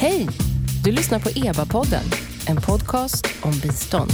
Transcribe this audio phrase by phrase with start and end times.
[0.00, 0.28] Hej!
[0.84, 2.04] Du lyssnar på EBA-podden,
[2.48, 4.10] en podcast om bistånd.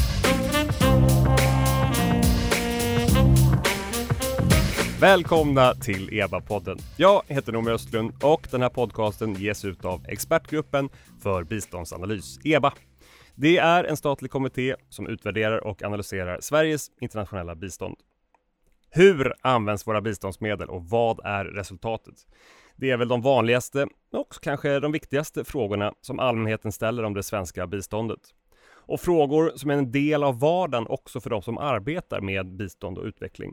[5.00, 6.78] Välkomna till EBA-podden.
[6.96, 10.88] Jag heter Noomi Östlund och den här podcasten ges ut av Expertgruppen
[11.22, 12.72] för biståndsanalys, EBA.
[13.34, 17.96] Det är en statlig kommitté som utvärderar och analyserar Sveriges internationella bistånd.
[18.90, 22.14] Hur används våra biståndsmedel och vad är resultatet?
[22.76, 27.22] Det är väl de vanligaste och kanske de viktigaste frågorna som allmänheten ställer om det
[27.22, 28.20] svenska biståndet.
[28.68, 32.98] Och frågor som är en del av vardagen också för de som arbetar med bistånd
[32.98, 33.52] och utveckling.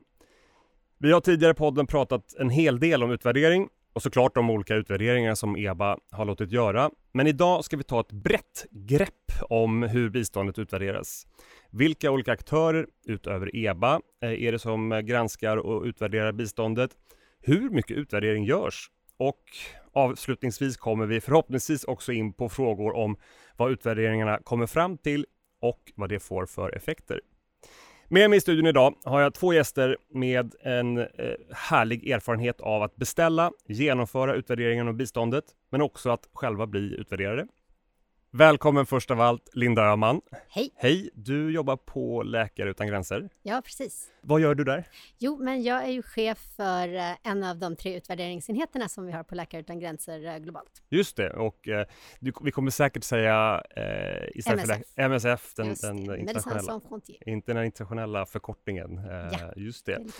[0.97, 4.75] Vi har tidigare i podden pratat en hel del om utvärdering och såklart de olika
[4.75, 6.89] utvärderingar som EBA har låtit göra.
[7.11, 11.27] Men idag ska vi ta ett brett grepp om hur biståndet utvärderas.
[11.71, 16.91] Vilka olika aktörer utöver EBA eh, är det som granskar och utvärderar biståndet?
[17.41, 18.89] Hur mycket utvärdering görs?
[19.23, 19.43] Och
[19.93, 23.17] avslutningsvis kommer vi förhoppningsvis också in på frågor om
[23.57, 25.25] vad utvärderingarna kommer fram till
[25.61, 27.21] och vad det får för effekter.
[28.07, 31.07] Med mig i studion idag har jag två gäster med en eh,
[31.51, 37.47] härlig erfarenhet av att beställa, genomföra utvärderingen av biståndet, men också att själva bli utvärderare.
[38.35, 40.21] Välkommen först av allt Linda Öhman.
[40.49, 40.69] Hej!
[40.75, 41.09] Hej!
[41.13, 43.29] Du jobbar på Läkare Utan Gränser.
[43.43, 44.07] Ja, precis.
[44.21, 44.87] Vad gör du där?
[45.17, 49.11] Jo, men jag är ju chef för eh, en av de tre utvärderingsenheterna som vi
[49.11, 50.81] har på Läkare Utan Gränser eh, globalt.
[50.89, 51.85] Just det, och eh,
[52.19, 54.87] vi kommer säkert säga eh, istället MSF.
[54.95, 56.81] för MSF, den, den internationella,
[57.25, 58.97] inte den internationella förkortningen.
[58.97, 59.53] Eh, Ja.
[59.55, 60.11] Just Det det.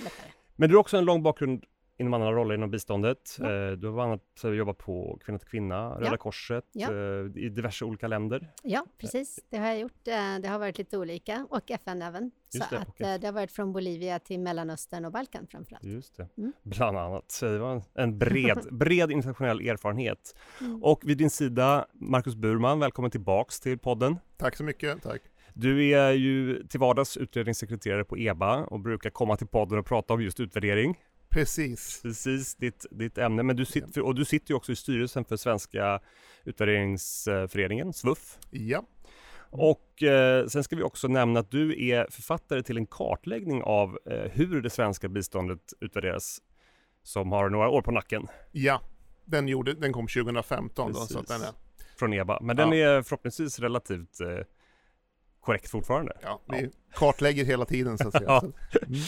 [0.56, 1.64] Men du har också en lång bakgrund
[1.98, 3.38] inom andra roller inom biståndet.
[3.40, 3.46] Ja.
[3.46, 6.18] Eh, Du har bland annat eh, jobbat på Kvinna till Kvinna, Röda Ja.
[6.18, 6.88] Korset, Ja.
[6.92, 8.52] eh, i diverse olika länder.
[8.64, 9.40] Ja, precis.
[9.50, 10.06] Det har jag gjort.
[10.42, 12.32] Det har varit lite olika och FN även.
[12.54, 15.84] Just Så det, att eh, det har varit från Bolivia till Mellanöstern och Balkan framförallt.
[15.84, 16.54] Just det, Mm.
[16.64, 17.32] bland annat.
[17.32, 20.36] Så det var en- en bred, bred internationell erfarenhet.
[20.62, 20.84] Mm.
[20.84, 24.18] Och vid din sida, Marcus Burman, välkommen tillbaks till podden.
[24.38, 25.22] Tack så mycket, tack.
[25.56, 30.14] Du är ju till vardags utredningssekreterare på EBA och brukar komma till podden och prata
[30.14, 31.00] om just utvärdering.
[31.34, 32.02] Precis.
[32.02, 33.44] Precis ditt, ditt ämne.
[33.44, 36.00] Men du sitter, och du sitter ju också i styrelsen för Svenska
[36.46, 38.38] utvärderingsföreningen, SVUF.
[38.50, 38.86] Ja,
[39.50, 44.00] Och eh, sen ska vi också nämna att du är författare till en kartläggning av
[44.06, 46.42] eh, hur det svenska biståndet utvärderas
[47.04, 48.82] som har några år på nacken ja.
[49.26, 51.50] Den, gjorde, den kom 2015 då, så den är,
[52.00, 52.40] från EBA.
[52.42, 52.76] Men den Ja.
[52.98, 54.28] är förhoppningsvis relativt eh,
[55.44, 56.18] korrekt fortfarande.
[56.22, 58.24] ja, vi kartlägger hela tiden så att säga.
[58.28, 58.42] Ja.
[58.42, 59.00] Så, mm.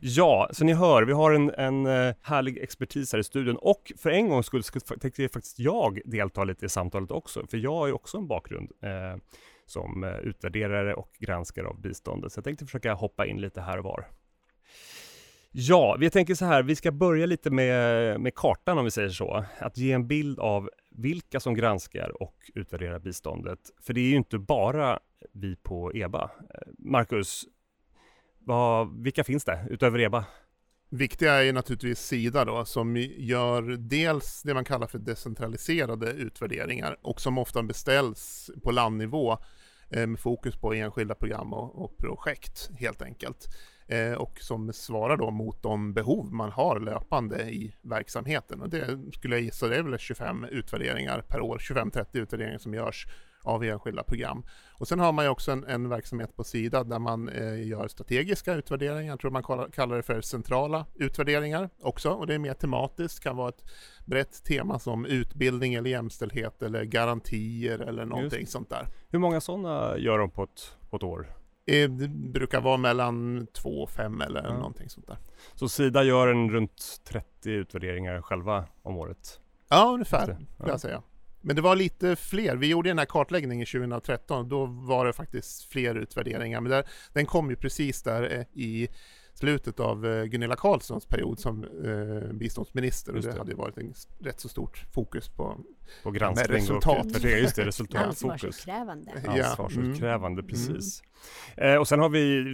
[0.00, 3.92] Ja, så ni hör, vi har en, en eh, härlig expertis här i studion och
[3.96, 4.62] för en gångs skull
[5.00, 8.70] tänkte faktiskt jag delta lite i samtalet också, för jag har ju också en bakgrund
[8.82, 9.22] eh,
[9.66, 13.78] som eh, utvärderare och granskare av biståndet, så jag tänkte försöka hoppa in lite här
[13.78, 14.08] och var.
[15.50, 19.08] Ja, vi tänker så här, vi ska börja lite med, med kartan om vi säger
[19.08, 23.58] så, att ge en bild av vilka som granskar och utvärderar biståndet.
[23.82, 24.98] För det är ju inte bara
[25.32, 26.22] vi på EBA.
[26.54, 27.44] Eh, Marcus,
[28.38, 30.24] vad, vilka finns det utöver EBA?
[30.90, 36.96] Viktiga är ju naturligtvis Sida då, som gör dels det man kallar för decentraliserade utvärderingar
[37.02, 39.38] och som ofta beställs på landnivå
[39.90, 43.48] eh, med fokus på enskilda program och, och projekt helt enkelt.
[43.88, 48.60] Eh, och som svarar då mot de behov man har löpande i verksamheten.
[48.60, 52.74] Och det skulle jag gissa, det är väl 25 utvärderingar per år, 25-30 utvärderingar som
[52.74, 53.06] görs
[53.42, 54.44] av enskilda program.
[54.72, 57.88] Och sen har man ju också en, en verksamhet på Sida där man eh, gör
[57.88, 62.10] strategiska utvärderingar, jag tror man kallar, kallar det för centrala utvärderingar också.
[62.10, 63.64] Och det är mer tematiskt, kan vara ett
[64.04, 68.86] brett tema som utbildning eller jämställdhet eller garantier eller någonting sånt där.
[69.08, 71.37] Hur många sådana gör de på ett, på ett år?
[71.68, 74.52] Eh, Det brukar vara mellan två och fem eller Ja.
[74.54, 75.16] någonting sånt där.
[75.54, 79.40] Så Sida gör en runt 30 utvärderingar själva om året?
[79.68, 80.68] Ja, ungefär skulle Ja.
[80.68, 81.02] jag säga.
[81.40, 82.56] Men det var lite fler.
[82.56, 84.48] Vi gjorde den här kartläggningen 2013.
[84.48, 86.60] Då var det faktiskt fler utvärderingar.
[86.60, 88.88] Men där, den kom ju precis där eh, i
[89.38, 93.12] slutet av eh, Gunilla Carlssons period som eh, biståndsminister.
[93.12, 93.38] Och Just det, det.
[93.38, 95.60] hade ju varit en rätt så stort fokus på
[96.02, 96.98] På granskning resultat.
[97.00, 97.42] och utvärdering?
[97.42, 98.22] Just det, resultatfokus.
[98.24, 99.10] Ansvarsutkrävande.
[99.24, 99.44] Ja.
[99.46, 100.46] Ansvarsutkrävande, Mm.
[100.46, 101.02] precis.
[101.56, 102.44] Eh, och sen har vi,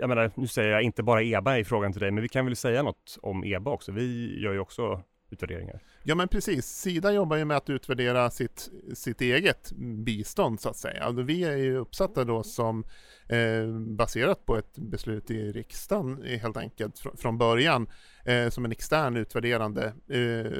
[0.00, 2.44] jag menar, nu säger jag inte bara EBA i frågan till dig, men vi kan
[2.44, 3.92] väl säga något om EBA också?
[3.92, 5.02] Vi gör ju också
[5.34, 5.82] utvärderingar.
[6.02, 9.72] Ja men precis, Sida jobbar ju med att utvärdera sitt, sitt eget
[10.04, 11.04] bistånd så att säga.
[11.04, 12.84] Alltså, vi är ju uppsatta då som
[13.28, 13.66] eh,
[13.96, 17.86] baserat på ett beslut i riksdagen eh, helt enkelt fr- från början
[18.24, 20.52] eh, som en extern utvärderande eh,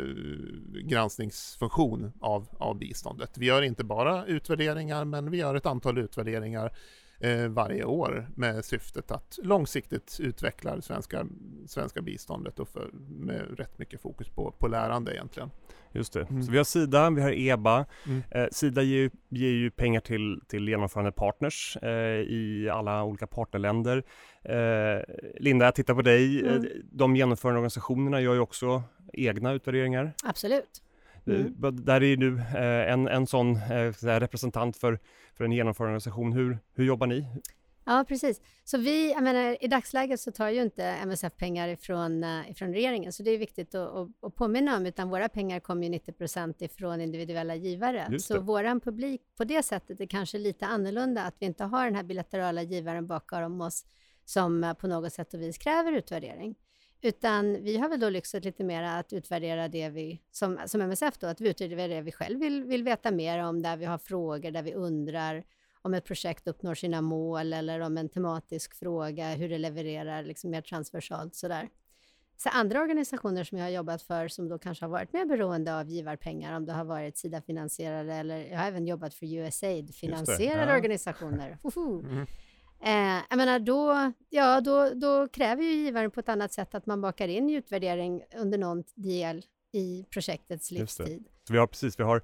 [0.84, 3.38] granskningsfunktion av, av biståndet.
[3.38, 6.72] Vi gör inte bara utvärderingar men vi gör ett antal utvärderingar eh,
[7.48, 11.26] varje år med syftet att långsiktigt utveckla det svenska,
[11.66, 15.50] svenska biståndet och för, med rätt mycket fokus på, på lärande egentligen.
[15.92, 16.22] Just det.
[16.22, 16.42] Mm.
[16.42, 17.86] Så vi har Sida, vi har EBA.
[18.06, 18.22] Mm.
[18.30, 21.88] Eh, Sida ger ju, ger ju pengar till, till genomförande partners eh,
[22.20, 24.04] i alla olika partnerländer.
[24.42, 25.02] Eh,
[25.40, 26.40] Linda, jag tittar på dig.
[26.40, 26.54] Mm.
[26.54, 28.82] Eh, De genomförande organisationerna gör ju också
[29.12, 30.12] egna utvärderingar.
[30.24, 30.82] Absolut.
[31.26, 31.64] Mm.
[31.64, 34.98] Eh, Där är ju du eh, en, en sån eh, representant för,
[35.36, 36.32] för en genomförande organisation.
[36.32, 37.26] Hur, hur jobbar ni?
[37.86, 38.40] Ja, precis.
[38.64, 43.12] Så vi, jag menar, i dagsläget så tar ju inte MSF pengar ifrån, ifrån regeringen,
[43.12, 46.12] så det är viktigt att, att, att påminna om, utan våra pengar kommer ju 90
[46.12, 48.18] procent ifrån individuella givare.
[48.18, 51.94] Så våran publik på det sättet är kanske lite annorlunda, att vi inte har den
[51.94, 53.86] här bilaterala givaren bakom oss
[54.24, 56.54] som på något sätt och vis kräver utvärdering.
[57.04, 61.18] Utan vi har väl då lyxat lite mer att utvärdera det vi, som, som MSF
[61.18, 63.98] då, att vi utvärderar det vi själv vill, vill veta mer om, där vi har
[63.98, 65.44] frågor, där vi undrar
[65.82, 70.50] om ett projekt uppnår sina mål eller om en tematisk fråga, hur det levererar liksom
[70.50, 71.68] mer transversalt sådär.
[72.36, 75.78] Så andra organisationer som jag har jobbat för som då kanske har varit mer beroende
[75.78, 80.76] av givarpengar, om det har varit Sida-finansierade eller jag har även jobbat för USAID-finansierade ja.
[80.76, 81.58] organisationer.
[81.76, 82.26] Mm.
[82.84, 86.86] Eh, jag menar då, ja, då, då kräver ju givaren på ett annat sätt att
[86.86, 89.42] man bakar in utvärdering under någon del
[89.72, 91.24] i projektets livstid.
[91.46, 92.22] Så vi har precis, vi har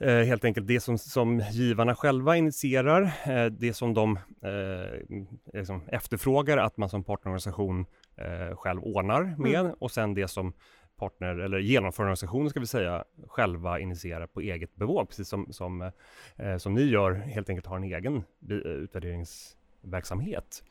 [0.00, 5.18] eh, helt enkelt det som, som givarna själva initierar, eh, det som de eh,
[5.52, 7.86] liksom efterfrågar att man som partnerorganisation
[8.16, 10.52] eh, själv ordnar med och sen det som
[11.00, 15.90] partner eller genomförandeorganisationer ska vi säga själva initierar på eget bevåg, precis som, som,
[16.36, 18.16] eh, som ni gör, helt enkelt har en egen
[18.50, 20.62] eh, utvärderingsverksamhet.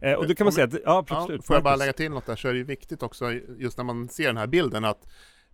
[0.00, 1.46] Eh, och då kan man säga att, ja, Ja, absolut.
[1.46, 3.84] får jag bara lägga till något där så är det ju viktigt också just när
[3.84, 5.08] man ser den här bilden att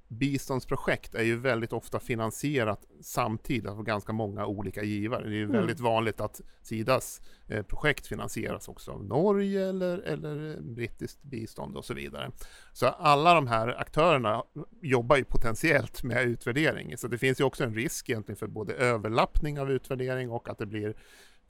[0.09, 5.23] biståndsprojekt är ju väldigt ofta finansierat samtidigt av ganska många olika givare.
[5.23, 5.57] Det är ju Mm.
[5.57, 11.77] väldigt vanligt att Sidas eh, projekt finansieras också av Norge eller, eller eh, brittiskt bistånd
[11.77, 12.31] och så vidare.
[12.73, 14.43] Så alla de här aktörerna
[14.83, 16.97] jobbar ju potentiellt med utvärdering.
[16.97, 20.59] Så det finns ju också en risk egentligen för både överlappning av utvärdering och att
[20.59, 20.97] det blir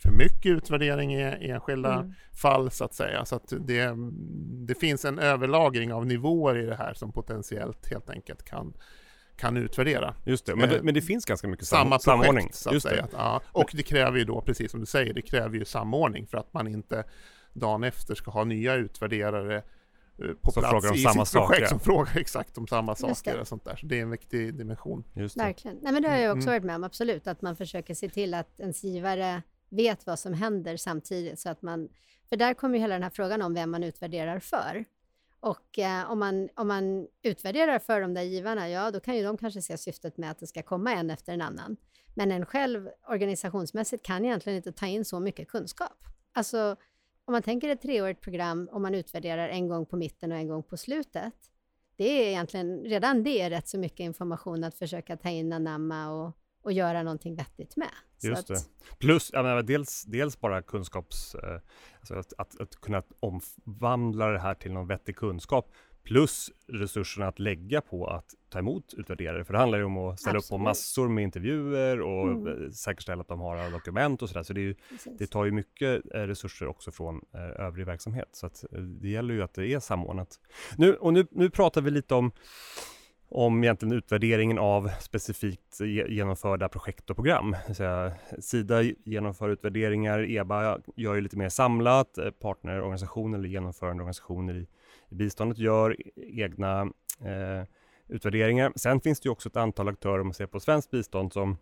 [0.02, 2.12] för mycket utvärdering i enskilda Mm.
[2.32, 3.24] fall så att säga.
[3.24, 3.90] Så att det,
[4.66, 8.72] det finns en överlagring av nivåer i det här som potentiellt helt enkelt kan,
[9.36, 10.14] kan utvärdera.
[10.26, 12.34] Just det, men det, Eh, men det finns ganska mycket sam- Samma samordning.
[12.34, 12.90] projekt så att Just det.
[12.94, 13.08] säga.
[13.12, 16.38] Ja, och det kräver ju då, precis som du säger, det kräver ju samordning för
[16.38, 17.04] att man inte
[17.52, 19.62] dagen efter ska ha nya utvärderare eh,
[20.42, 21.66] på Som plats frågar om i samma sitt projekt saker.
[21.66, 23.40] som frågar exakt om samma saker det.
[23.40, 23.76] och sånt där.
[23.76, 25.04] Så det är en viktig dimension.
[25.14, 25.44] Just det.
[25.44, 25.76] Verkligen.
[25.82, 26.54] Nej, men det har jag också Mm.
[26.60, 27.26] varit med om, absolut.
[27.26, 31.40] Att man försöker se till att ens givare vet vad som händer samtidigt.
[31.40, 31.88] Så att man,
[32.28, 34.84] för där kommer ju hela den här frågan om vem man utvärderar för.
[35.40, 39.22] Och eh, om, man, om man utvärderar för de där givarna, ja då kan ju
[39.22, 41.76] de kanske se syftet med att det ska komma en efter en annan.
[42.14, 46.04] Men en själv organisationsmässigt kan egentligen inte ta in så mycket kunskap.
[46.32, 46.76] Alltså
[47.24, 50.48] om man tänker ett treårigt program och man utvärderar en gång på mitten och en
[50.48, 51.34] gång på slutet.
[51.96, 56.10] Det är egentligen, redan det är rätt så mycket information att försöka ta in, anamma
[56.10, 57.88] och, och göra någonting vettigt med.
[58.24, 58.96] Just att, det.
[58.98, 61.34] Plus, menar, dels, dels bara kunskaps...
[61.34, 61.60] Eh,
[61.98, 65.72] alltså att, att, att kunna omvandla det här till någon vettig kunskap.
[66.02, 69.44] Plus resurserna att lägga på att ta emot utvärderare.
[69.44, 70.64] För det handlar ju om att ställa upp på Absolut.
[70.64, 72.64] massor med intervjuer och Mm.
[72.64, 74.42] eh, säkerställa att de har alla dokument och sådär.
[74.42, 74.74] Så det, ju,
[75.18, 78.28] det tar ju mycket eh, resurser också från eh, övrig verksamhet.
[78.32, 78.64] Så att,
[79.00, 80.40] det gäller ju att det är samordnat.
[80.76, 82.32] Nu, och nu, nu pratar vi lite om
[83.30, 87.56] om egentligen utvärderingen av specifikt genomförda projekt och program.
[87.72, 94.54] Så Sida genomför utvärderingar, EBA gör ju lite mer samlat, eh, partnerorganisationer eller genomförande organisationer
[94.54, 94.66] i,
[95.08, 96.82] i biståndet gör e, egna
[97.20, 97.64] eh,
[98.08, 98.72] utvärderingar.
[98.76, 101.56] Sen finns det ju också ett antal aktörer, om man ser på svenskt bistånd, som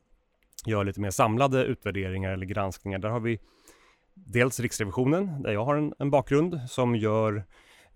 [0.66, 2.98] gör lite mer samlade utvärderingar eller granskningar.
[2.98, 3.40] Där har vi
[4.14, 7.42] dels Riksrevisionen, där jag har en, en bakgrund, som gör eh,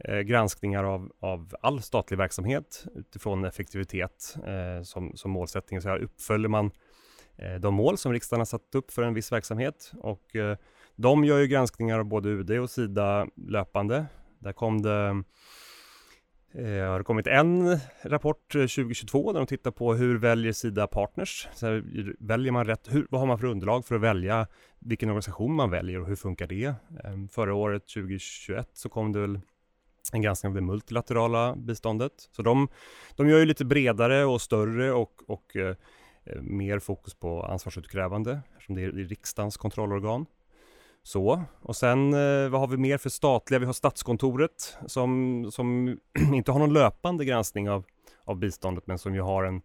[0.04, 5.80] Eh, granskningar av, av all statlig verksamhet utifrån effektivitet eh, som, som målsättning.
[5.80, 6.70] Så här uppföljer man
[7.36, 10.56] eh, de mål som riksdagen har satt upp för en viss verksamhet och eh,
[10.96, 14.06] de gör ju granskningar av både UD och Sida löpande.
[14.38, 15.22] Där kom det
[16.54, 20.86] Eh, har det kommit en rapport eh, 2022 där de tittar på hur väljer Sida
[20.86, 21.48] partners?
[21.54, 21.84] Så här,
[22.18, 22.88] väljer man rätt?
[22.90, 24.46] Hur, vad har man för underlag för att välja
[24.78, 26.64] vilken organisation man väljer och hur funkar det?
[26.64, 26.74] Eh,
[27.30, 29.40] förra året 2021 så kom det väl
[30.12, 32.12] en granskning av det multilaterala biståndet.
[32.30, 32.68] Så de,
[33.16, 35.76] de gör ju lite bredare och större och, och eh,
[36.40, 40.26] mer fokus på ansvarsutkrävande eftersom det är riksdagens kontrollorgan.
[41.02, 43.58] Så, och sen eh, vad har vi mer för statliga?
[43.58, 45.98] Vi har Statskontoret som, som
[46.34, 47.84] inte har någon löpande granskning av,
[48.24, 49.62] av biståndet men som ju har en,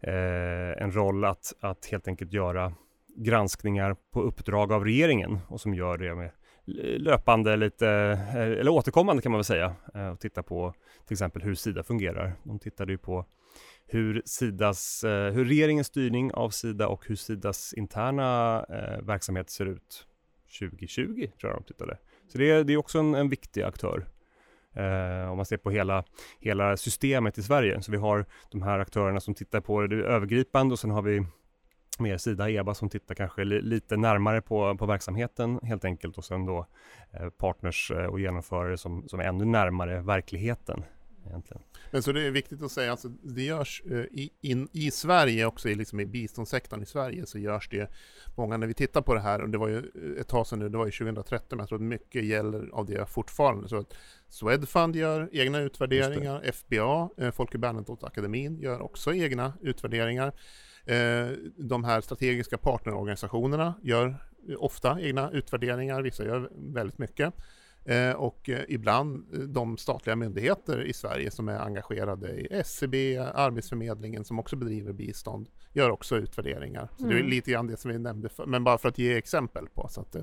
[0.00, 2.72] eh, en roll att, att helt enkelt göra
[3.16, 6.30] granskningar på uppdrag av regeringen och som gör det med
[6.64, 10.74] löpande, lite, eh, eller återkommande kan man väl säga, eh, och titta på
[11.06, 12.34] till exempel hur Sida fungerar.
[12.42, 13.26] De tittade ju på
[13.86, 18.64] hur, Sidas, eh, hur regeringens styrning av Sida och hur Sidas interna
[19.02, 20.06] verksamhet ser ut
[20.58, 21.98] 2020, tror jag de tittade.
[22.28, 24.06] Så det är, det är också en, en viktig aktör.
[24.74, 26.04] Eh, om man ser på hela,
[26.40, 27.82] hela systemet i Sverige.
[27.82, 31.26] Så vi har de här aktörerna som tittar på det övergripande och sen har vi
[31.98, 36.24] mer Sida EBA som tittar kanske li, lite närmare på, på verksamheten helt enkelt och
[36.24, 36.66] sen då
[37.10, 40.84] eh, partners eh, och genomförare som, som är ännu närmare verkligheten.
[41.26, 41.62] Egentligen.
[41.90, 45.46] Men så det är viktigt att säga, alltså det görs eh, i, in, i Sverige
[45.46, 47.90] också, liksom i biståndssektorn i Sverige så görs det
[48.36, 49.82] många, när vi tittar på det här, och det var ju
[50.20, 52.86] ett tag sedan nu, det var ju 2013, men jag tror att mycket gäller av
[52.86, 53.68] det fortfarande.
[53.68, 53.94] Så att
[54.28, 60.32] Swedfund gör egna utvärderingar, FBA, eh, Folke Bernadotte-akademin, gör också egna utvärderingar.
[60.86, 64.16] Eh, de här strategiska partnerorganisationerna gör
[64.58, 67.34] ofta egna utvärderingar, vissa gör väldigt mycket.
[67.84, 74.24] Eh, och ibland de statliga myndigheter i Sverige som är engagerade i SCB, e Arbetsförmedlingen
[74.24, 76.88] som också bedriver bistånd, gör också utvärderingar.
[76.96, 77.08] Så mm.
[77.08, 77.30] Det är mm.
[77.30, 79.88] lite grann det som vi nämnde, för, men bara för att ge exempel på.
[79.88, 80.16] Så att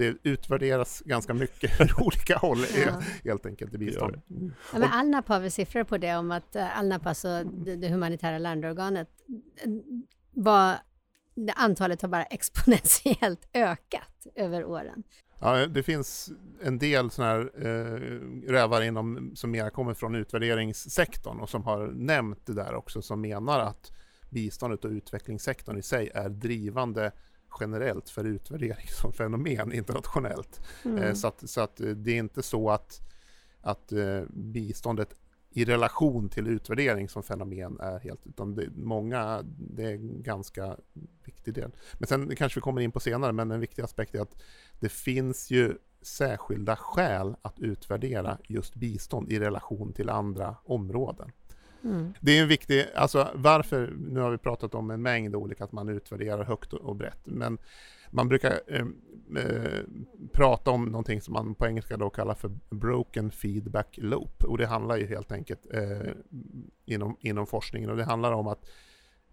[0.00, 3.02] det, utvärderas ganska mycket från olika håll ja.
[3.24, 4.20] helt enkelt i bistånd.
[4.30, 4.52] Mm.
[4.72, 7.88] Ja, men Alnap har väl siffror på det om att eh, Alnap, alltså det, det
[7.88, 9.08] humanitära landorganet,
[10.30, 10.74] var,
[11.56, 15.02] antalet har bara exponentiellt ökat över åren.
[15.40, 16.30] Ja, det finns
[16.62, 21.86] en del sådana här eh, rävar inom, som mer kommer från utvärderingssektorn och som har
[21.86, 23.92] nämnt det där också, som menar att
[24.30, 27.12] biståndet och utvecklingssektorn i sig är drivande
[27.60, 30.60] generellt för utvärdering som fenomen internationellt.
[30.84, 30.98] Mm.
[30.98, 33.00] Eh, så, att, så att eh, det är inte så att,
[33.60, 35.16] att eh, biståndet
[35.52, 40.76] i relation till utvärdering som fenomen är helt, utan det, många, det är en ganska
[41.24, 41.70] viktig del.
[41.98, 44.42] Men sen kanske vi kommer in på senare, men en viktig aspekt är att
[44.80, 51.32] det finns ju särskilda skäl att utvärdera just bistånd i relation till andra områden.
[51.84, 52.14] Mm.
[52.20, 55.72] Det är en viktig, alltså varför, nu har vi pratat om en mängd olika, att
[55.72, 57.58] man utvärderar högt och, brett, men
[58.10, 58.86] man brukar eh,
[59.36, 59.80] eh,
[60.32, 64.66] prata om någonting som man på engelska då kallar för broken feedback loop och det
[64.66, 66.12] handlar ju helt enkelt eh,
[66.84, 68.70] inom, inom forskningen och det handlar om att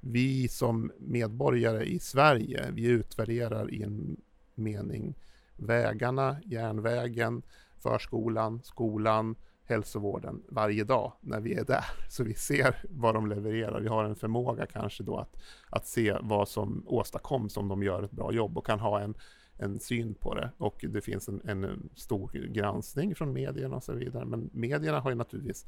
[0.01, 4.17] vi som medborgare i Sverige, vi utvärderar i en
[4.55, 5.15] mening
[5.55, 7.41] vägarna, järnvägen,
[7.79, 9.35] förskolan, skolan,
[9.67, 11.86] hälsovården varje dag när vi är där.
[12.09, 13.81] Så vi ser vad de levererar.
[13.81, 15.38] Vi har en förmåga kanske då att,
[15.69, 19.15] att se vad som åstadkoms om de gör ett bra jobb och kan ha en,
[19.57, 20.51] en syn på det.
[20.57, 24.25] Och det finns en, en stor granskning från medierna och så vidare.
[24.25, 25.65] Men medierna har ju naturligtvis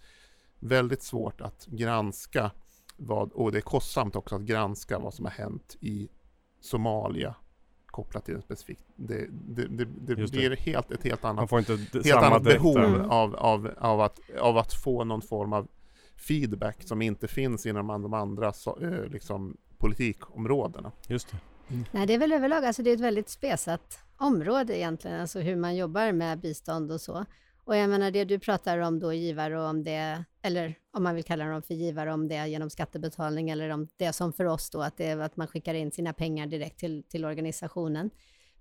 [0.59, 2.51] väldigt svårt att granska
[2.97, 6.09] vad, och det är kostsamt också att granska vad som har hänt i
[6.59, 7.35] Somalia
[8.03, 8.79] kopplat till en specifik...
[8.95, 13.09] Det, det, det, det blir helt, ett helt annat, helt annat behov mm.
[13.09, 15.67] av, av, av, att, av att få någon form av
[16.15, 20.91] feedback som inte finns inom de andra så, eh, liksom, politikområdena.
[21.07, 21.37] Just det.
[21.73, 21.85] Mm.
[21.91, 25.55] Nej, det är väl överlag, alltså det är ett väldigt spesat område egentligen, alltså hur
[25.55, 27.25] man jobbar med bistånd och så.
[27.69, 31.15] Och jag menar det du pratar om då, givare, och om det, eller om man
[31.15, 34.45] vill kalla dem för givare, om det är genom skattebetalning eller om det som för
[34.45, 38.09] oss då, att det är att man skickar in sina pengar direkt till, till organisationen.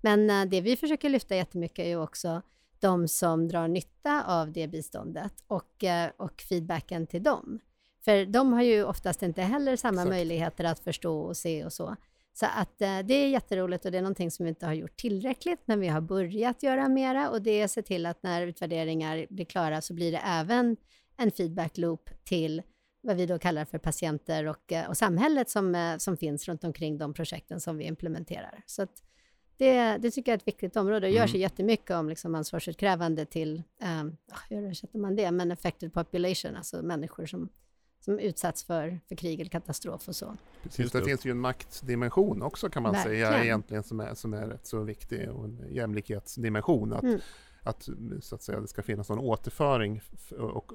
[0.00, 2.42] Men uh, det vi försöker lyfta jättemycket är ju också
[2.80, 7.60] de som drar nytta av det biståndet och, uh, och feedbacken till dem.
[8.04, 10.10] För de har ju oftast inte heller samma Exakt.
[10.10, 11.96] möjligheter att förstå och se och så.
[12.40, 14.96] Så att eh, det är jätteroligt och det är någonting som vi inte har gjort
[14.96, 18.46] tillräckligt, men vi har börjat göra mera och det är att se till att när
[18.46, 20.76] utvärderingar blir klara så blir det även
[21.16, 22.62] en feedback loop till
[23.00, 26.64] vad vi då kallar för patienter och, eh, och samhället som, eh, som finns runt
[26.64, 28.62] omkring de projekten som vi implementerar.
[28.66, 28.86] Så
[29.56, 31.08] det, det tycker jag är ett viktigt område.
[31.08, 31.40] Görs mm.
[31.40, 33.62] jättemycket om liksom ansvarsutkrävande till,
[34.00, 34.16] um,
[34.48, 37.48] hur översätter man det, men affected population, alltså människor som
[38.00, 40.36] som utsatts för, för krig eller katastrof och så.
[40.62, 43.26] Precis, det finns ju en maktdimension också kan man Verkligen.
[43.26, 46.92] säga egentligen som är, som är rätt så viktig och en jämlikhetsdimension.
[46.92, 47.20] Att, mm
[47.68, 47.88] att,
[48.20, 50.00] så att säga, det ska finnas någon återföring
[50.38, 50.72] och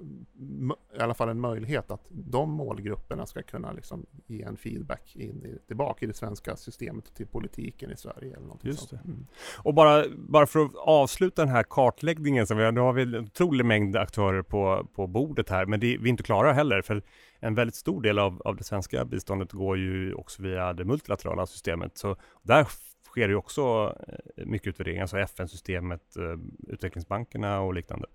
[0.98, 5.46] i alla fall en möjlighet att de målgrupperna ska kunna liksom ge en feedback in
[5.46, 8.38] i, tillbaka i det svenska systemet och till politiken i Sverige.
[8.38, 9.00] Eller Just det.
[9.06, 9.28] Mm.
[9.58, 13.02] Och bara, bara för att avsluta den här kartläggningen, så vi har, nu har vi
[13.02, 16.82] en otrolig mängd aktörer på, på bordet här, men det, vi är inte klara heller,
[16.82, 17.04] för
[17.40, 21.46] en väldigt stor del av, av det svenska biståndet går ju också via det multilaterala
[21.46, 22.68] systemet, så där
[23.14, 28.08] sker ju också eh, mycket utvärdering, alltså FN-systemet, eh, utvecklingsbankerna och liknande.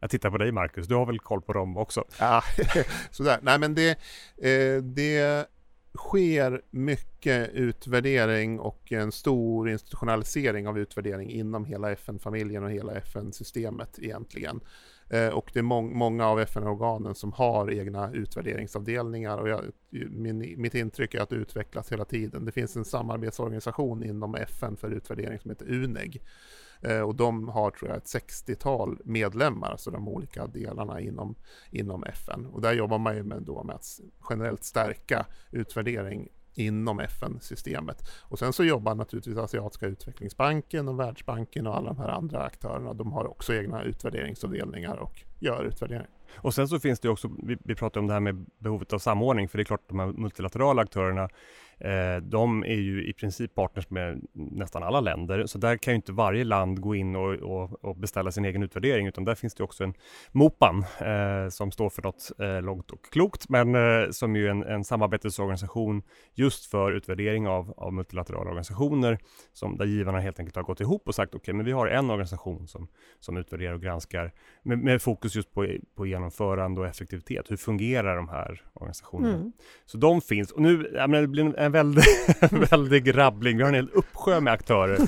[0.00, 2.04] Jag tittar på dig Marcus, du har väl koll på dem också?
[2.18, 2.42] Ja,
[3.10, 3.38] sådär.
[3.42, 3.90] Nej men det,
[4.42, 5.46] eh, det
[5.98, 13.98] sker mycket utvärdering och en stor institutionalisering av utvärdering inom hela FN-familjen och hela FN-systemet
[13.98, 14.60] egentligen.
[15.10, 19.64] Eh, och det är må många av FN-organen som har egna utvärderingsavdelningar och jag,
[20.10, 22.44] min, mitt intryck är att det utvecklas hela tiden.
[22.44, 26.22] Det finns en samarbetsorganisation inom FN för utvärdering som heter UNEG
[26.82, 31.34] Eh, och de har tror jag ett 60-tal medlemmar, alltså de olika delarna inom,
[31.70, 32.46] inom FN.
[32.46, 34.00] Och där jobbar man ju med, då med att
[34.30, 38.08] generellt stärka utvärdering inom FN-systemet.
[38.22, 42.94] Och sen så jobbar naturligtvis Asiatiska utvecklingsbanken och Världsbanken och alla de här andra aktörerna.
[42.94, 46.06] De har också egna utvärderingsavdelningar och gör utvärdering.
[46.36, 48.98] Och sen så finns det också, vi, vi pratar om det här med behovet av
[48.98, 51.28] samordning, för det är klart de här multilaterala aktörerna
[52.22, 56.12] de är ju i princip partners med nästan alla länder, så där kan ju inte
[56.12, 59.64] varje land gå in och, och, och beställa sin egen utvärdering, utan där finns det
[59.64, 59.94] också en
[60.32, 64.50] MOPAN eh, som står för något eh, långt och klokt, men eh, som ju är
[64.50, 66.02] en, en samarbetsorganisation
[66.34, 69.18] just för utvärdering av, av multilaterala organisationer,
[69.52, 71.86] som, där givarna helt enkelt har gått ihop och sagt okej, okay, men vi har
[71.86, 74.32] en organisation som, som utvärderar och granskar
[74.62, 77.50] med, med fokus just på, på genomförande och effektivitet.
[77.50, 79.34] Hur fungerar de här organisationerna?
[79.34, 79.52] Mm.
[79.86, 82.04] Så de finns, och nu, jag menar, det blir en en väldig,
[82.70, 83.56] väldig rabbling.
[83.56, 84.98] Vi har en hel uppsjö med aktörer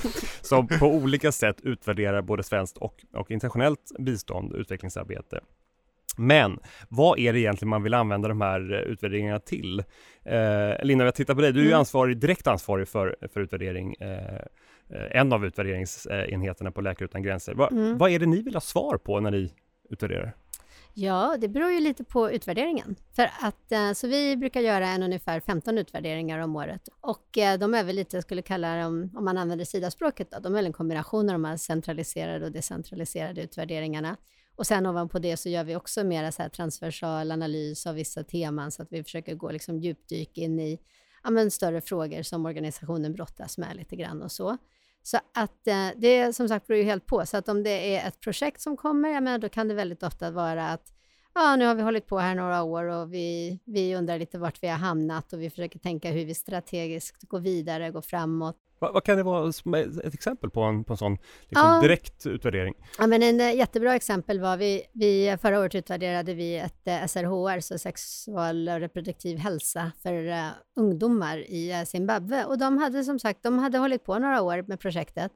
[0.40, 5.40] som på olika sätt utvärderar både svenskt och, och internationellt bistånd och utvecklingsarbete.
[6.16, 9.78] Men vad är det egentligen man vill använda de här utvärderingarna till?
[10.24, 11.52] Eh, Linda, jag tittar på dig.
[11.52, 11.78] Du är ju mm.
[11.78, 13.94] ansvarig, direkt ansvarig för, för utvärdering.
[13.94, 14.42] Eh
[15.10, 17.54] en av utvärderingsenheterna på Läkare Utan Gränser.
[17.54, 17.98] Va, mm.
[17.98, 19.52] Vad är det ni vill ha svar på när ni
[19.90, 20.34] utvärderar?
[20.94, 22.96] Ja, det beror ju lite på utvärderingen.
[23.16, 27.58] För att, eh, så vi brukar göra en ungefär 15 utvärderingar om året och eh,
[27.58, 30.56] de är väl lite, jag skulle kalla dem, om man använder SIDA-språket, då, de är
[30.56, 34.16] väl en kombination av de här centraliserade och decentraliserade utvärderingarna.
[34.56, 38.24] Och sen ovanpå det så gör vi också mera så här transversal analys av vissa
[38.24, 40.78] teman så att vi försöker gå liksom djupdyk in i
[41.24, 44.58] ja, men större frågor som organisationen brottas med lite grann och så.
[45.02, 47.26] Så att eh, det som sagt beror ju helt på.
[47.26, 50.02] Så att om det är ett projekt som kommer, ja, men då kan det väldigt
[50.02, 50.92] ofta vara att
[51.34, 54.62] ja, nu har vi hållit på här några år och vi, vi undrar lite vart
[54.62, 58.56] vi har hamnat och vi försöker tänka hur vi strategiskt går vidare, går framåt.
[58.78, 59.48] Vad, vad kan det vara
[60.04, 61.18] ett exempel på en, på en sån
[61.48, 61.80] liksom, ja.
[61.80, 62.74] direkt utvärdering?
[62.98, 67.06] Ja, men en eh, jättebra exempel var vi, vi förra året utvärderade vi ett eh,
[67.06, 73.18] SRHR, så sexual och reproduktiv hälsa för uh, ungdomar i Zimbabwe och de hade som
[73.18, 75.32] sagt, de hade hållit på några år med projektet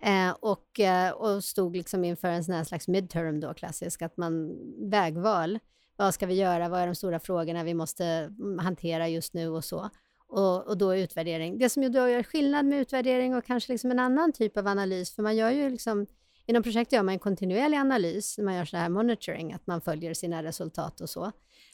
[0.00, 4.16] Eh, och, eh, och stod liksom inför en sån här slags midterm då, klassisk, att
[4.16, 4.56] man
[4.90, 5.58] vägval.
[5.96, 6.68] Vad ska vi göra?
[6.68, 9.90] Vad är de stora frågorna vi måste mm, hantera just nu och så?
[10.28, 11.58] Och, och då utvärdering.
[11.58, 14.66] Det som ju då gör skillnad med utvärdering och kanske liksom en annan typ av
[14.66, 16.06] analys, för man gör ju liksom
[16.48, 20.14] Inom projekt gör man en kontinuerlig analys, man gör så här monitoring, att man följer
[20.14, 21.32] sina resultat och så.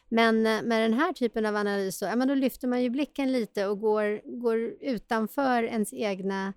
[0.09, 2.91] Men eh, med den här typen av analys, så, ja, men då lyfter man ju
[2.91, 6.53] blicken lite och går, går utanför ens egna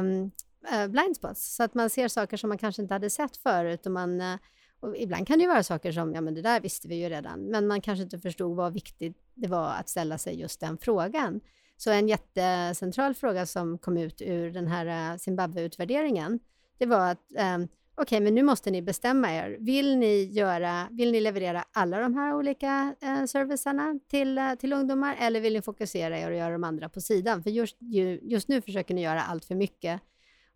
[0.00, 0.30] um,
[0.72, 3.86] Eh, blind spots, så att man ser saker som man kanske inte hade sett förut.
[3.86, 4.36] Och man, eh,
[4.80, 7.08] och ibland kan det ju vara saker som, ja men det där visste vi ju
[7.08, 10.78] redan, men man kanske inte förstod vad viktigt det var att ställa sig just den
[10.78, 11.40] frågan.
[11.76, 16.40] Så en jättecentral fråga som kom ut ur den här eh, Zimbabwe-utvärderingen,
[16.78, 17.18] det var att
[17.56, 19.56] um, okej, okay, men nu måste ni bestämma er.
[19.60, 25.16] Vill ni, göra, vill ni leverera alla de här olika eh, servicerna till, till ungdomar
[25.20, 27.42] eller vill ni fokusera er och göra de andra på sidan?
[27.42, 30.00] För just, ju, just nu försöker ni göra allt för mycket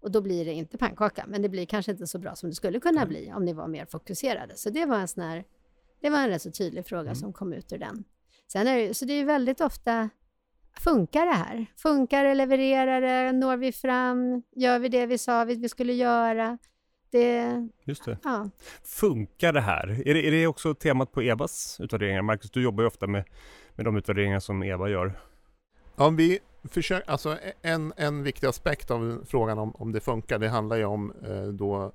[0.01, 2.55] och då blir det inte pannkaka, men det blir kanske inte så bra som det
[2.55, 3.09] skulle kunna mm.
[3.09, 4.57] bli om ni var mer fokuserade.
[4.57, 5.45] Så det var en sån här,
[6.01, 7.15] det var en rätt så tydlig fråga mm.
[7.15, 8.05] som kom ut ur den.
[8.53, 10.11] Sen är det, så det är väldigt ofta,
[10.81, 11.67] funkar det här?
[11.77, 15.93] Funkar det, levererar det, når vi fram, gör vi det vi sa vi, vi skulle
[15.93, 16.59] göra?
[17.11, 18.19] Det, Just det.
[18.25, 18.51] Ja.
[18.85, 20.09] Funkar det här?
[20.09, 22.23] Är det, är det också temat på EBAs utvärderingar?
[22.23, 23.25] Marcus, du jobbar ju ofta med,
[23.75, 25.21] med de utvärderingar som EBA gör.
[25.97, 30.39] Ja, vi försök, alltså e- en, en viktig aspekt av frågan om, om det funkar,
[30.39, 31.93] det handlar ju om eh, då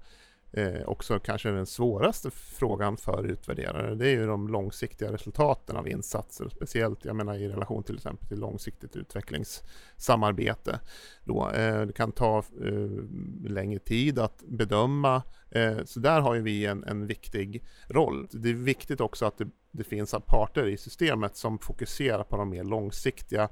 [0.53, 3.95] eh, också kanske den svåraste frågan för utvärderare.
[3.95, 8.27] Det är ju de långsiktiga resultaten av insatser, speciellt jag menar i relation till exempel
[8.27, 10.79] till långsiktigt utvecklingssamarbete.
[11.23, 16.41] Då, eh, det kan ta eh, längre tid att bedöma, eh, så där har ju
[16.41, 18.27] vi en, en viktig roll.
[18.31, 22.49] Det är viktigt också att det, det finns parter i systemet som fokuserar på de
[22.49, 23.49] mer långsiktiga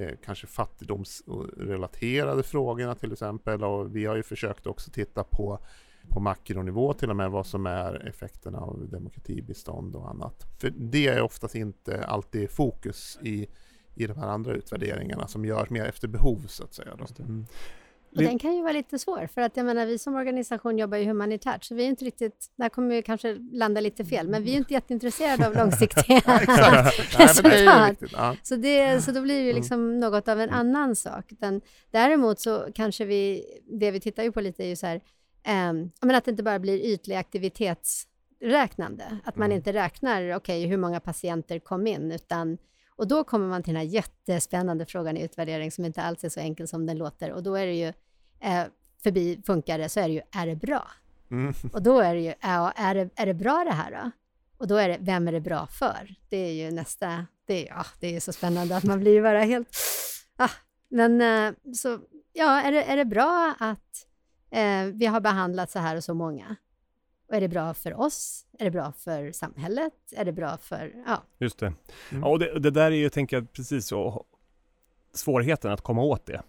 [0.00, 3.64] eh, kanske fattigdomsrelaterade frågorna till exempel.
[3.64, 5.58] Och vi har ju försökt också titta på
[6.08, 10.46] på makronivå till och med vad som är effekterna av demokratibistånd och annat.
[10.58, 13.46] För det är oftast inte alltid fokus i,
[13.94, 16.96] i de här andra utvärderingarna som görs mer efter behov så att säga.
[18.16, 20.98] Och den kan ju vara lite svår, för att jag menar, vi som organisation jobbar
[20.98, 24.44] ju humanitärt, så vi är inte riktigt, där kommer vi kanske landa lite fel, men
[24.44, 26.18] vi är inte jätteintresserade av långsiktiga
[27.18, 28.10] resultat.
[28.12, 28.36] Ja.
[28.42, 29.56] Så, det, så då blir det ju mm.
[29.56, 30.60] liksom något av en mm.
[30.60, 31.32] annan sak.
[31.32, 33.44] Utan, däremot så kanske vi,
[33.80, 35.00] det vi tittar ju på lite är ju så här,
[35.70, 39.56] um, men att det inte bara blir ytlig aktivitetsräknande, att man mm.
[39.56, 42.58] inte räknar, okej, okay, hur många patienter kom in, utan
[43.00, 46.28] och då kommer man till den här jättespännande frågan i utvärdering som inte alls är
[46.28, 47.32] så enkel som den låter.
[47.32, 47.92] Och då är det ju,
[48.40, 48.64] eh,
[49.02, 50.90] förbi funkar det, så är det ju, är det bra?
[51.30, 51.54] Mm.
[51.72, 54.10] Och då är det ju, ja, är det, är det bra det här då?
[54.56, 56.14] Och då är det, vem är det bra för?
[56.28, 59.42] Det är ju nästa, det är, ja, det är så spännande att man blir bara
[59.42, 59.68] helt,
[60.36, 60.50] ah,
[60.88, 61.98] men eh, så,
[62.32, 64.06] ja, är det, är det bra att
[64.50, 66.56] eh, vi har behandlat så här och så många?
[67.30, 68.46] Och är det bra för oss?
[68.58, 69.92] Är det bra för samhället?
[70.16, 71.22] Är det bra för, ja.
[71.38, 71.66] Just det.
[71.66, 72.22] Mm.
[72.22, 74.24] Ja, och det, det, där är ju, tänker jag, precis så,
[75.12, 76.42] svårigheten att komma åt det.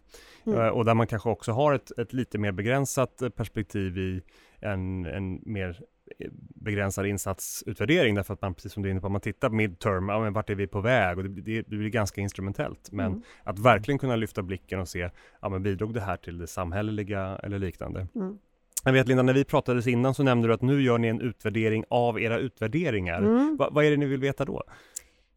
[0.46, 0.60] Mm.
[0.60, 4.22] Uh, och där man kanske också har ett, ett lite mer begränsat perspektiv i
[4.60, 5.82] en, en mer
[6.20, 10.10] eh, begränsad insatsutvärdering därför att man, precis som du är inne på, man tittar midterm,
[10.10, 11.18] ja, men vart är vi på väg?
[11.18, 12.92] Och det, det, det blir ganska instrumentellt.
[12.92, 13.22] Men mm.
[13.44, 15.10] att verkligen kunna lyfta blicken och se,
[15.42, 18.08] ja men bidrog det här till det samhälleliga eller liknande?
[18.16, 18.38] Mm.
[18.84, 21.22] Jag vet Linda, när vi pratades innan så nämnde du att nu gör ni en
[21.22, 23.20] utvärdering av era utvärderingar.
[23.20, 23.58] Mm.
[23.58, 24.64] Va, vad är det ni vill veta då?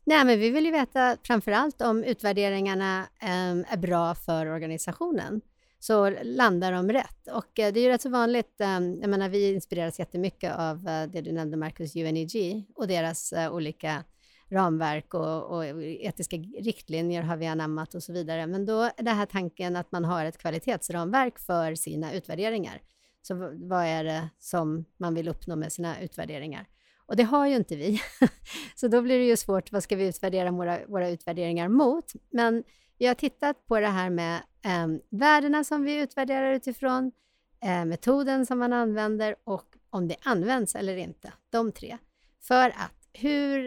[0.05, 5.41] Nej, men vi vill ju veta framför allt om utvärderingarna eh, är bra för organisationen.
[5.79, 7.29] Så landar de rätt?
[7.33, 10.89] Och eh, det är ju rätt så vanligt, eh, jag menar vi inspireras jättemycket av
[10.89, 14.05] eh, det du nämnde Marcus, UNEG och deras eh, olika
[14.51, 18.47] ramverk och, och, etiska riktlinjer har vi anammat och så vidare.
[18.47, 22.81] Men då är det här tanken att man har ett kvalitetsramverk för sina utvärderingar.
[23.27, 26.69] Så vad är det som man vill uppnå med sina utvärderingar?
[27.07, 28.01] Och det har ju inte vi.
[28.75, 32.13] så då blir det ju svårt, vad ska vi utvärdera våra, våra utvärderingar mot?
[32.31, 32.65] Men
[32.99, 37.13] vi har tittat på det här med eh, värdena som vi utvärderar utifrån,
[37.65, 41.33] eh, metoden som man använder och om det används eller inte.
[41.51, 41.99] De tre.
[42.41, 43.67] För att hur,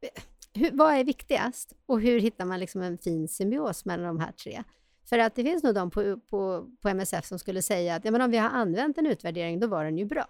[0.00, 0.22] eh,
[0.54, 4.32] hur, vad är viktigast och hur hittar man liksom en fin symbios mellan de här
[4.32, 4.64] tre?
[5.08, 8.10] För att det finns nog de på, på, på MSF som skulle säga att ja,
[8.10, 10.26] men om vi har använt en utvärdering, då var den ju bra.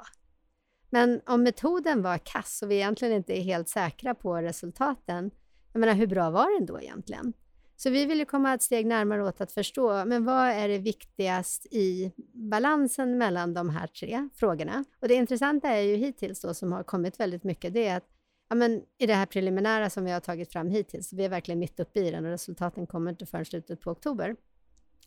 [0.90, 5.30] Men om metoden var kass och vi egentligen inte är helt säkra på resultaten,
[5.72, 7.32] jag menar hur bra var den då egentligen?
[7.76, 10.78] Så vi vill ju komma ett steg närmare åt att förstå, men vad är det
[10.78, 14.84] viktigast i balansen mellan de här tre frågorna?
[15.00, 18.08] Och det intressanta är ju hittills då som har kommit väldigt mycket, det är att
[18.48, 21.58] ja, men i det här preliminära som vi har tagit fram hittills, vi är verkligen
[21.58, 24.36] mitt uppe i den och resultaten kommer inte förrän slutet på oktober.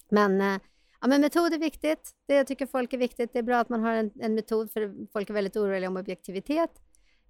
[0.10, 0.60] Men, eh,
[1.02, 2.12] ja, men metod är viktigt.
[2.28, 3.34] Det tycker folk är viktigt.
[3.34, 5.98] Det är bra att man har en, en metod, för folk är väldigt oroliga om
[5.98, 6.72] objektivitet.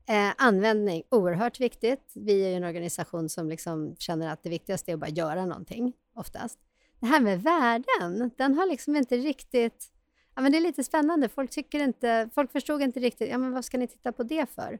[0.09, 2.11] Eh, användning, oerhört viktigt.
[2.15, 5.45] Vi är ju en organisation som liksom känner att det viktigaste är att bara göra
[5.45, 6.59] någonting, oftast.
[6.99, 9.87] Det här med värden, den har liksom inte riktigt...
[10.35, 11.29] Ja, men det är lite spännande.
[11.29, 14.49] Folk, tycker inte, folk förstod inte riktigt, ja, men vad ska ni titta på det
[14.49, 14.79] för?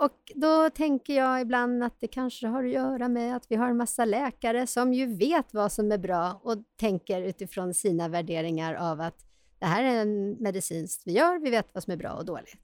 [0.00, 3.70] Och då tänker jag ibland att det kanske har att göra med att vi har
[3.70, 8.74] en massa läkare som ju vet vad som är bra och tänker utifrån sina värderingar
[8.74, 9.26] av att
[9.58, 12.56] det här är en medicinskt vi gör, vi vet vad som är bra och dåligt.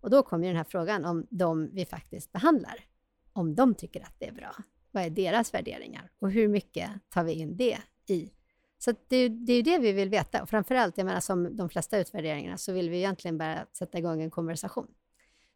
[0.00, 2.84] Och då kommer den här frågan om de vi faktiskt behandlar,
[3.32, 4.52] om de tycker att det är bra.
[4.90, 8.30] Vad är deras värderingar och hur mycket tar vi in det i?
[8.78, 11.68] Så det, det är ju det vi vill veta och framförallt, jag menar som de
[11.68, 14.94] flesta utvärderingarna, så vill vi egentligen bara sätta igång en konversation.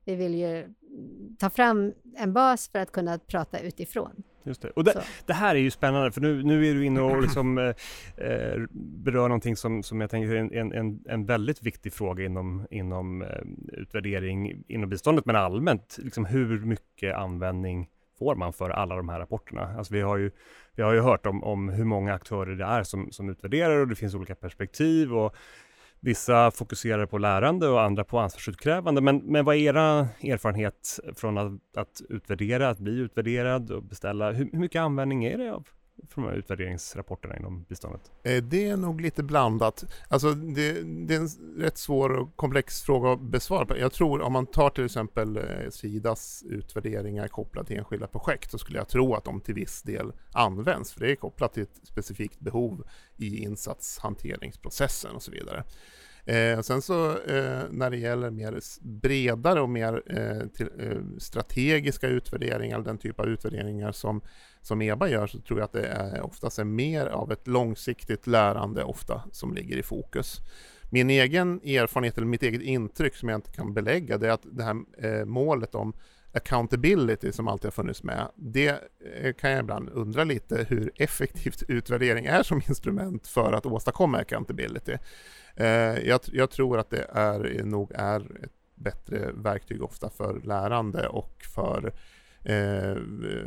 [0.04, 0.74] Vi vill ju
[1.38, 4.22] ta fram en bas för att kunna prata utifrån.
[4.46, 4.70] Just det.
[4.70, 7.58] Och det, det, här är ju spännande för nu, nu är du inne och liksom,
[7.58, 7.74] eh,
[8.16, 8.62] eh,
[9.04, 13.22] berör någonting som, som jag tänker är en, en, en väldigt viktig fråga inom, inom
[13.22, 13.28] eh,
[13.72, 15.98] utvärdering inom biståndet men allmänt.
[16.02, 17.88] Liksom hur mycket användning
[18.18, 19.74] får man för alla de här rapporterna?
[19.78, 20.30] Alltså vi har ju,
[20.76, 23.88] vi har ju hört om, om hur många aktörer det är som, som utvärderar och
[23.88, 25.36] det finns olika perspektiv och
[26.04, 29.00] Vissa fokuserar på lärande och andra på ansvarsutkrävande.
[29.00, 34.32] Men, men vad är era erfarenhet från att, att utvärdera, att bli utvärderad och beställa?
[34.32, 35.66] Hur, hur mycket användning är det av
[36.08, 38.12] från de här utvärderingsrapporterna inom biståndet?
[38.22, 39.84] Eh, det är nog lite blandat.
[40.08, 41.28] Alltså det, det, är en
[41.58, 43.78] rätt svår och komplex fråga att besvara.
[43.78, 48.58] Jag tror om man tar till exempel eh, Sidas utvärderingar kopplat till enskilda projekt så
[48.58, 50.92] skulle jag tro att de till viss del används.
[50.92, 55.64] För det är kopplat till ett specifikt behov i insatshanteringsprocessen och så vidare.
[56.26, 62.08] Eh, sen så eh, när det gäller mer bredare och mer eh, till, eh, strategiska
[62.08, 64.20] utvärderingar, den typ av utvärderingar som,
[64.64, 68.26] som EBA gör, så tror jag att det är oftast är mer av ett långsiktigt
[68.26, 70.40] lärande ofta som ligger i fokus.
[70.90, 74.46] Min egen erfarenhet eller mitt eget intryck som jag inte kan belägga det är att
[74.52, 75.92] det här eh, målet om
[76.32, 78.68] accountability som alltid har funnits med, det
[79.20, 84.18] eh, kan jag ibland undra lite hur effektivt utvärdering är som instrument för att åstadkomma
[84.18, 84.96] accountability.
[85.56, 85.66] Eh,
[86.08, 91.42] jag, jag tror att det är, nog är ett bättre verktyg ofta för lärande och
[91.54, 91.92] för Eh,
[92.46, 92.96] Eh,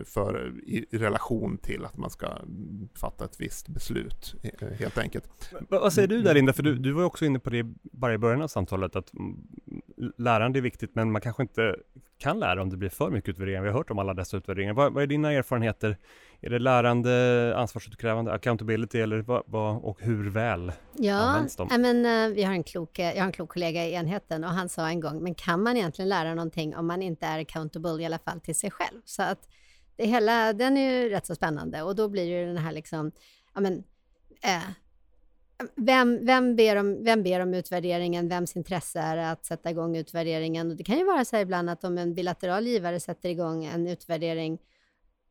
[0.06, 2.28] för, i, relation till att man ska
[2.96, 5.54] fatta ett visst beslut eh, helt enkelt.
[5.70, 6.54] Vad säger du där Linda?
[6.54, 9.12] För du, du var också inne på det bara i början av samtalet att
[10.18, 11.76] lärande är viktigt men man kanske inte
[12.18, 13.62] kan lära om det blir för mycket utvärderingar.
[13.62, 14.74] Vi har hört om alla dessa utvärderingar.
[14.74, 15.98] Vad, vad är dina erfarenheter?
[16.42, 21.68] Är det lärande, ansvarsutkrävande, accountability eller vad, vad och hur väl ja, används de?
[21.72, 24.50] Ja, men, uh, vi har en klok, jag har en klok kollega i enheten och
[24.50, 28.04] han sa en gång, men kan man egentligen lära någonting om man inte är accountable
[28.04, 29.02] i alla fall till sig själv?
[29.06, 29.50] Så att
[29.96, 32.72] det hela, den är ju rätt så spännande och då blir det ju den här
[32.72, 33.12] liksom,
[33.54, 33.84] ja men,
[34.44, 34.70] eh,
[35.76, 38.30] vem, vem, ber om, vem ber om utvärderingen?
[38.30, 40.72] Vems intresse är det att sätta igång utvärderingen?
[40.72, 43.66] Och det kan ju vara så här ibland att om en bilateral givare sätter igång
[43.66, 44.60] en utvärdering,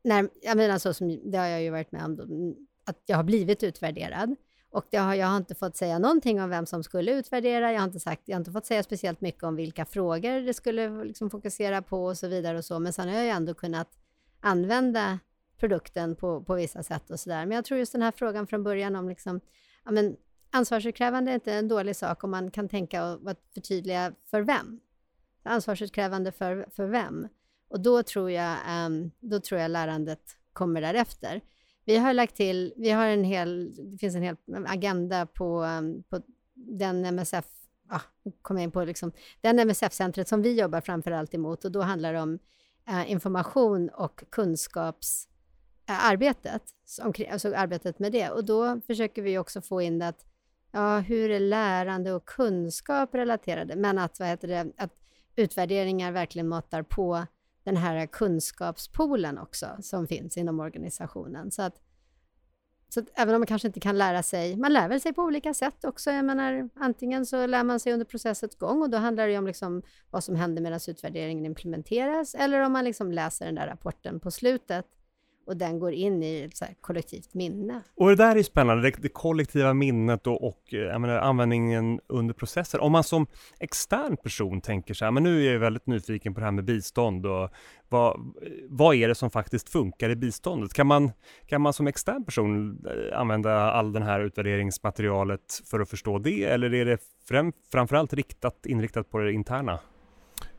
[0.07, 3.17] när, jag menar så som det har jag ju varit med om, mm, att jag
[3.17, 4.35] har blivit utvärderad
[4.69, 7.71] och det har, jag har inte fått säga någonting om vem som skulle utvärdera.
[7.71, 10.53] Jag har inte, sagt, jag har inte fått säga speciellt mycket om vilka frågor det
[10.53, 12.79] skulle liksom fokusera på och så vidare och så.
[12.79, 13.89] Men sen har jag ju ändå kunnat
[14.39, 15.19] använda
[15.59, 17.45] produkten på, på vissa sätt och så där.
[17.45, 19.41] Men jag tror just den här frågan från början om liksom,
[19.85, 20.15] ja, men
[20.51, 24.79] ansvarsutkrävande är inte en dålig sak om man kan tänka och förtydliga för vem.
[25.43, 27.27] Ansvarsutkrävande för, för vem?
[27.67, 30.21] Och då tror, jag, um, då tror jag lärandet
[30.53, 31.41] kommer därefter.
[31.85, 36.03] Vi har lagt till, vi har en hel, det finns en hel agenda på, um,
[36.03, 36.21] på
[36.53, 37.45] den MSF,
[37.89, 38.01] ah,
[38.49, 42.13] jag in på liksom, den MSF-centret som vi jobbar framför allt emot och då handlar
[42.13, 42.39] det om
[42.89, 46.63] uh, information och kunskapsarbetet,
[46.99, 48.29] eh, uh, alltså arbetet med det.
[48.29, 50.25] Och då försöker vi också få in att
[50.71, 53.75] ja, hur är lärande och kunskap relaterade?
[53.75, 54.93] Men att, vad heter det, att
[55.35, 57.25] utvärderingar verkligen matar på
[57.67, 61.51] den här kunskapspoolen också som finns inom organisationen.
[61.51, 61.81] Så att,
[62.89, 65.21] så att även om man kanske inte kan lära sig, man lär väl sig på
[65.23, 66.11] olika sätt också.
[66.11, 69.47] Jag menar, antingen så lär man sig under processens gång och då handlar det om
[69.47, 74.19] liksom vad som händer medan utvärderingen implementeras, eller om man liksom läser den där rapporten
[74.19, 74.85] på slutet
[75.47, 77.81] och den går in i ett så kollektivt minne.
[77.95, 82.33] Och det där är spännande, det, det kollektiva minnet och, och eh, menar, användningen under
[82.33, 82.79] processer.
[82.79, 83.27] Om man som
[83.59, 86.65] extern person tänker så här, men nu är jag väldigt nyfiken på det här med
[86.65, 87.49] bistånd och
[87.89, 88.33] vad,
[88.69, 90.73] vad är det som faktiskt funkar i biståndet?
[90.73, 91.11] Kan man,
[91.45, 96.43] kan man som extern person eh, använda all den här utvärderingsmaterialet för att förstå det,
[96.43, 99.79] eller är det fram, framförallt riktat, inriktat på det interna?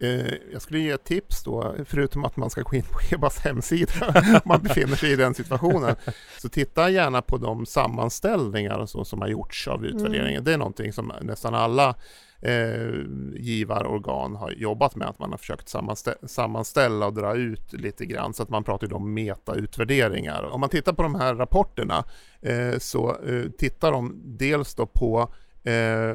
[0.00, 3.38] Eh, jag skulle ge ett tips då, förutom att man ska gå in på EBAs
[3.38, 5.96] hemsida om man befinner sig i den situationen.
[6.38, 10.32] Så titta gärna på de sammanställningar så, som har gjorts av utvärderingen.
[10.32, 10.44] Mm.
[10.44, 11.94] Det är någonting som nästan alla
[12.40, 12.92] eh,
[13.34, 18.34] givarorgan har jobbat med, att man har försökt sammanstä sammanställa och dra ut lite grann,
[18.34, 20.42] så att man pratar om metautvärderingar.
[20.42, 22.04] Om man tittar på de här rapporterna
[22.40, 25.32] eh, så eh, tittar de dels då på
[25.64, 26.10] eh,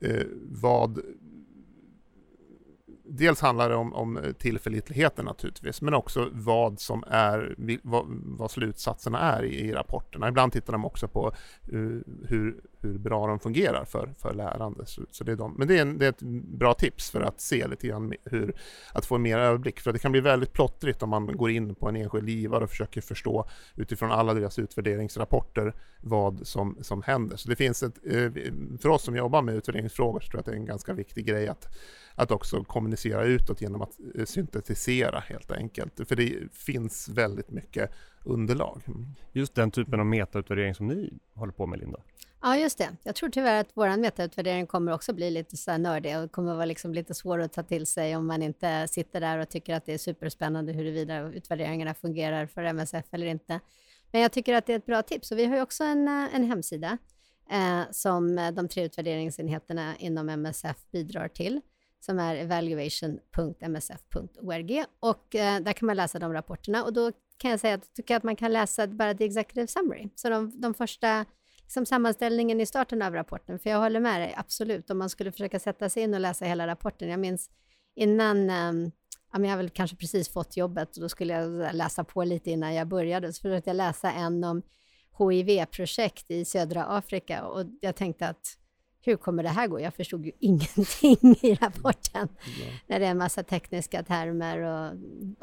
[0.00, 0.98] eh, vad
[3.18, 9.20] dels handlar det om, om tillförlitligheten naturligtvis, men också vad som är, vad, vad slutsatserna
[9.20, 10.28] är i, i, rapporterna.
[10.28, 11.32] Ibland tittar de också på
[11.72, 14.86] uh, hur, hur bra de fungerar för, för lärande.
[14.86, 15.54] Så, så det är de.
[15.58, 16.22] Men det är, en, det är ett
[16.58, 18.56] bra tips för att se lite grann hur,
[18.92, 19.80] att få mer överblick.
[19.80, 22.70] För det kan bli väldigt plottrigt om man går in på en enskild givare och
[22.70, 27.36] försöker förstå utifrån alla deras utvärderingsrapporter vad som, som händer.
[27.36, 28.30] Så det finns ett, eh,
[28.80, 31.26] för oss som jobbar med utvärderingsfrågor så tror jag att det är en ganska viktig
[31.26, 31.68] grej att
[32.18, 36.08] att också kommunicera utåt genom att eh, syntetisera helt enkelt.
[36.08, 37.90] För det finns väldigt mycket
[38.24, 38.82] underlag.
[39.32, 42.00] Just den typen av metautvärdering som ni håller på med, Linda?
[42.42, 42.96] Ja, just det.
[43.02, 46.54] Jag tror tyvärr att vår metautvärdering kommer också bli lite så här nördig och kommer
[46.54, 49.74] vara liksom lite svår att ta till sig om man inte sitter där och tycker
[49.74, 53.60] att det är superspännande huruvida utvärderingarna fungerar för MSF eller inte.
[54.12, 56.08] Men jag tycker att det är ett bra tips och vi har ju också en,
[56.08, 56.98] eh, en hemsida
[57.50, 61.60] eh, som eh, de tre utvärderingsenheterna inom MSF bidrar till
[62.00, 67.60] som är evaluation.msf.org och eh, där kan man läsa de rapporterna och då kan jag
[67.60, 70.74] säga att jag tycker att man kan läsa bara the executive summary, så de, de
[70.74, 71.24] första
[71.68, 75.32] liksom sammanställningen i starten av rapporten, för jag håller med dig, absolut, om man skulle
[75.32, 77.08] försöka sätta sig in och läsa hela rapporten.
[77.08, 77.50] Jag minns
[77.94, 78.92] innan, um,
[79.32, 82.50] ja, jag har väl kanske precis fått jobbet och då skulle jag läsa på lite
[82.50, 84.62] innan jag började, så försökte jag läsa en om
[85.18, 88.58] HIV-projekt i södra Afrika och jag tänkte att
[89.08, 89.80] hur kommer det här gå?
[89.80, 92.28] Jag förstod ju ingenting i rapporten.
[92.44, 92.66] Ja.
[92.86, 94.92] När det är en massa tekniska termer och,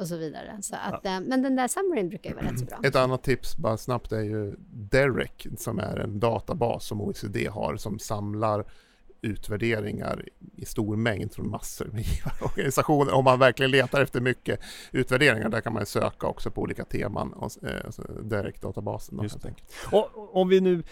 [0.01, 0.57] och så vidare.
[0.61, 1.15] Så att, ja.
[1.15, 2.79] Eh, men den där summaryn brukar ju vara rätt så bra.
[2.83, 7.77] Ett annat tips bara snabbt är ju Derek som är en databas som OECD har
[7.77, 8.65] som samlar
[9.25, 10.25] utvärderingar
[10.55, 12.05] i stor mängd från massor med
[12.41, 13.13] organisationer.
[13.13, 14.59] Om man verkligen letar efter mycket
[14.91, 19.29] utvärderingar, där kan man söka också på olika teman och eh, direktdatabasen.
[19.91, 20.83] Och om vi nu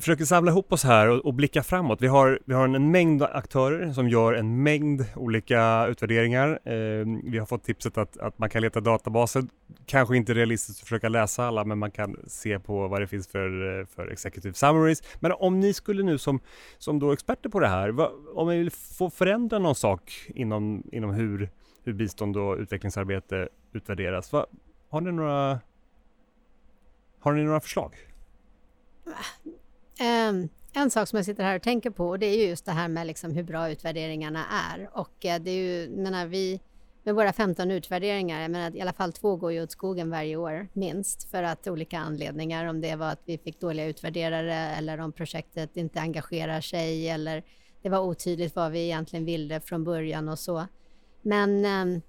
[0.00, 2.02] försöker samla ihop oss här och, och, blicka framåt.
[2.02, 6.48] Vi har, vi har en mängd aktörer som gör en mängd olika utvärderingar.
[6.64, 9.44] Eh, vi har fått tipset att, att man kan leta databaser.
[9.86, 13.28] Kanske inte realistiskt att försöka läsa alla, men man kan se på vad det finns
[13.28, 15.02] för, för executive summaries.
[15.20, 16.40] Men om ni skulle nu som,
[16.78, 20.82] som då experter på det här, vad, om ni vill få förändra någon sak inom,
[20.92, 21.50] inom hur,
[21.84, 24.46] hur bistånd och utvecklingsarbete utvärderas, vad,
[24.88, 25.60] har ni några
[27.20, 27.94] har ni några förslag?
[30.00, 32.64] Um, en sak som jag sitter här och tänker på och det är ju just
[32.64, 34.90] det här med liksom hur bra utvärderingarna är.
[34.92, 36.60] Och eh, det är ju, menar vi,
[37.02, 40.36] med våra 15 utvärderingar, jag menar, i alla fall två går ju åt skogen varje
[40.36, 45.00] år, minst, för att olika anledningar, om det var att vi fick dåliga utvärderare eller
[45.00, 47.42] om projektet inte engagerar sig eller
[47.82, 50.66] det var otydligt vad vi egentligen ville från början och så.
[51.22, 52.00] Men ehm,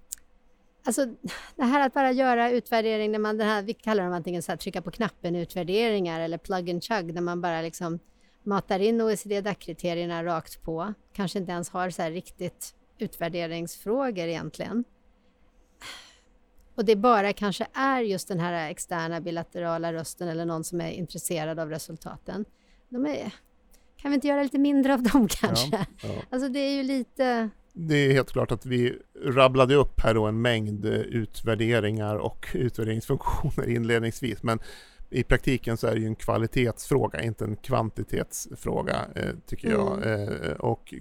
[0.84, 1.06] Alltså
[1.56, 4.52] det här att bara göra utvärdering, när man, det här, vi kallar dem antingen så
[4.52, 8.00] här, trycka på knappen utvärderingar eller plug and chug, där man bara liksom
[8.44, 10.94] matar in OECD-DAC-kriterierna rakt på.
[11.14, 14.84] Kanske inte ens har så här riktigt utvärderingsfrågor egentligen.
[16.76, 20.92] Och det bara kanske är just den här externa bilaterala rösten eller någon som är
[20.92, 22.46] intresserad av resultaten.
[22.90, 23.34] De är,
[23.98, 25.78] kan vi inte göra lite mindre av dem kanske?
[25.78, 26.22] Ja, ja.
[26.30, 30.26] Alltså det är ju lite det är helt klart att vi rabblade upp här då
[30.26, 34.44] en mängd eh, utvärderingar och utvärderingsfunktioner inledningsvis.
[34.44, 34.60] Men
[35.10, 40.04] i praktiken så är det ju en kvalitetsfråga, inte en kvantitetsfråga, eh, tycker jag.
[40.04, 40.30] Mm.
[40.44, 40.94] Eh, och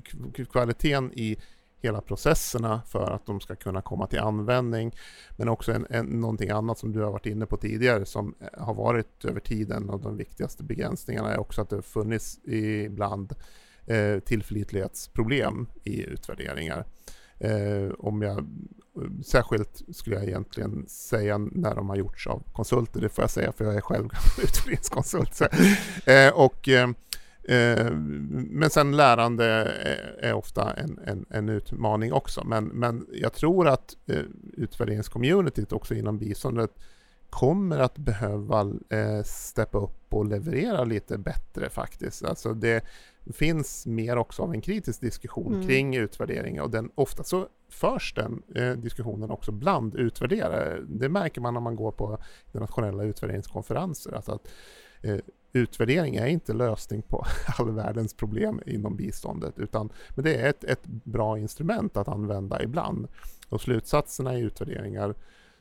[0.52, 1.36] kvaliteten i
[1.82, 4.94] hela processerna för att de ska kunna komma till användning.
[5.36, 8.74] Men också en, en, någonting annat som du har varit inne på tidigare som har
[8.74, 13.34] varit över tiden och de viktigaste begränsningarna är också att det funnits ibland
[13.90, 16.84] eh, tillförlitlighetsproblem i utvärderingar.
[17.38, 18.46] Eh, om jag,
[19.24, 23.52] särskilt skulle jag egentligen säga när de har gjorts av konsulter, det får jag säga
[23.52, 24.08] för jag är själv
[24.42, 25.40] utvärderingskonsult.
[26.06, 26.90] Eh, och, eh,
[27.42, 27.90] eh,
[28.30, 32.44] men sen lärande är, är ofta en, en, en, utmaning också.
[32.44, 34.22] Men, men jag tror att eh,
[34.56, 36.70] utvärderingscommunityt också inom biståndet
[37.30, 42.24] kommer att behöva eh, steppa upp och leverera lite bättre faktiskt.
[42.24, 42.84] Alltså det,
[43.32, 45.66] finns mer också av en kritisk diskussion mm.
[45.66, 50.80] kring utvärdering och den, ofta så förs den eh, diskussionen också bland utvärderare.
[50.88, 54.12] Det märker man när man går på internationella utvärderingskonferenser.
[54.12, 54.48] Alltså att,
[55.02, 55.18] eh,
[55.52, 57.24] utvärdering är inte lösning på
[57.58, 62.62] all världens problem inom biståndet utan men det är ett, ett bra instrument att använda
[62.62, 63.08] ibland.
[63.48, 65.14] Och slutsatserna i utvärderingar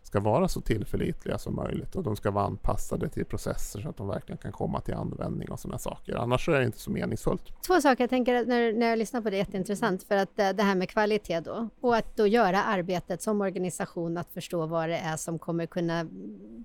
[0.04, 3.98] ska vara så tillförlitliga som möjligt och de ska vara anpassade till processer så att
[3.98, 6.16] de verkligen kan komma till användning och sådana saker.
[6.16, 7.44] Annars är det inte så meningsfullt.
[7.68, 10.50] Två saker jag tänker när, när jag lyssnar på det är jätteintressant för att eh,
[10.50, 14.90] det här med kvalitet då och att då göra arbetet som organisation att förstå vad
[14.90, 16.08] det är som kommer kunna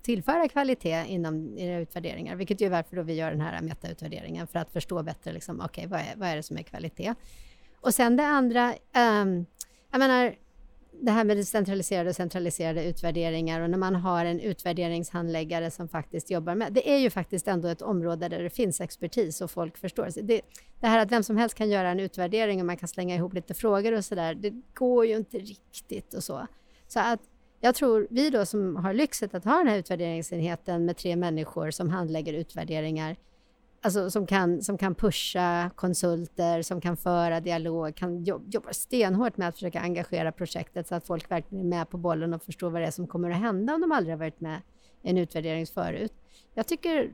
[0.03, 4.47] tillföra kvalitet inom era utvärderingar, vilket ju är varför då vi gör den här metautvärderingen
[4.47, 7.15] för att förstå bättre liksom, okej, okay, vad, är, vad är det som är kvalitet?
[7.81, 8.75] Och sen det andra,
[9.23, 9.47] um,
[9.91, 10.35] jag menar,
[11.01, 16.31] det här med decentraliserade och centraliserade utvärderingar och när man har en utvärderingshandläggare som faktiskt
[16.31, 19.77] jobbar med, det är ju faktiskt ändå ett område där det finns expertis och folk
[19.77, 20.09] förstår.
[20.23, 20.41] Det,
[20.81, 23.35] det här att vem som helst kan göra en utvärdering och man kan slänga ihop
[23.35, 26.47] lite frågor och sådär, det går ju inte riktigt och så.
[26.89, 27.21] Så att
[27.61, 31.71] jag tror vi då som har lyxet att ha den här utvärderingsenheten med tre människor
[31.71, 33.17] som handlägger utvärderingar,
[33.85, 39.49] alltså som kan, som kan pusha konsulter, som kan föra dialog, kan jobba stenhårt med
[39.49, 42.83] att försöka engagera projektet så att folk verkligen är med på bollen och förstår vad
[42.83, 44.61] det är som kommer att hända om de aldrig har varit med
[45.03, 46.13] i en utvärdering förut.
[46.55, 47.13] Jag tycker,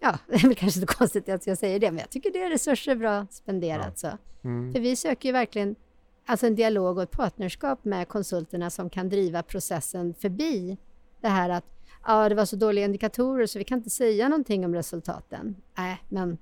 [0.00, 2.42] ja, det är väl kanske inte konstigt att jag säger det, men jag tycker det
[2.42, 4.00] är resurser bra spenderat.
[4.02, 4.10] Ja.
[4.10, 4.48] Så.
[4.48, 4.72] Mm.
[4.74, 5.76] För vi söker ju verkligen
[6.26, 10.78] alltså en dialog och ett partnerskap med konsulterna som kan driva processen förbi
[11.20, 11.75] det här att
[12.06, 15.56] ja, det var så dåliga indikatorer så vi kan inte säga någonting om resultaten.
[15.76, 16.38] Nej, men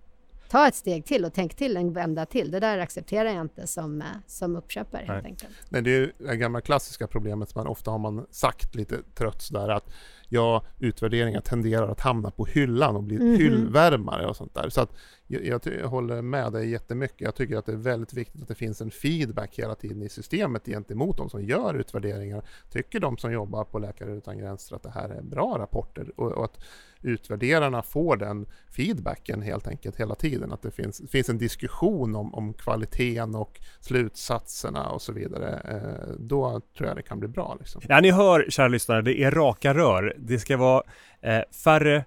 [0.49, 2.51] ta ett steg till och tänk till en vända till.
[2.51, 5.53] Det där accepterar jag inte som, eh, som uppköpare helt enkelt.
[5.69, 9.43] Nej, det är det gamla klassiska problemet som man ofta har man sagt lite trött
[9.43, 9.93] sådär att
[10.29, 13.39] ja, utvärderingar tenderar att hamna på hyllan och bli mm -hmm.
[13.39, 14.69] hyllvärmare och sånt där.
[14.69, 14.91] Så att
[15.27, 17.21] jag, jag, jag, håller med dig jättemycket.
[17.21, 20.09] Jag tycker att det är väldigt viktigt att det finns en feedback hela tiden i
[20.09, 22.45] systemet gentemot de som gör utvärderingar.
[22.71, 26.33] Tycker de som jobbar på Läkare Utan Gränser att det här är bra rapporter och,
[26.33, 26.65] och att
[27.03, 30.53] utvärderarna får den feedbacken helt enkelt hela tiden.
[30.53, 35.61] Att det finns, finns en diskussion om, om kvaliteten och slutsatserna och så vidare.
[35.65, 37.57] Eh, då tror jag det kan bli bra.
[37.59, 37.83] Liksom.
[37.89, 40.15] Ja, ni hör kära lyssnare, det är raka rör.
[40.19, 40.83] Det ska vara
[41.21, 42.05] eh, färre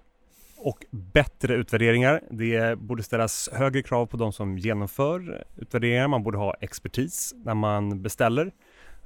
[0.58, 2.22] och bättre utvärderingar.
[2.30, 6.08] Det borde ställas högre krav på de som genomför utvärderingar.
[6.08, 8.52] Man borde ha expertis när man beställer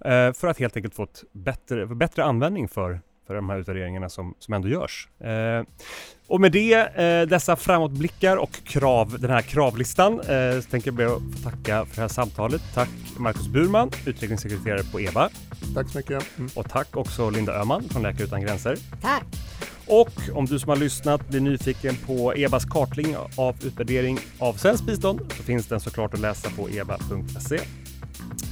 [0.04, 3.00] eh, för att helt enkelt få ett bättre, bättre användning för
[3.32, 5.08] för de här utvärderingarna som, som ändå görs.
[5.20, 5.64] Eh,
[6.26, 10.94] och med det, eh, dessa framåtblickar och krav, den här kravlistan, eh, så tänker jag
[10.94, 12.62] be att få tacka för det här samtalet.
[12.74, 15.30] Tack Marcus Burman, utvecklingssekreterare på EBA.
[15.74, 16.38] Tack så mycket.
[16.38, 16.50] Mm.
[16.54, 18.76] Och tack också Linda Öhman från Läkare Utan Gränser.
[19.02, 19.24] Tack!
[19.86, 24.86] Och om du som har lyssnat blir nyfiken på EBAs kartläggning av utvärdering av svenskt
[24.86, 27.60] bistånd så finns den såklart att läsa på eba.se.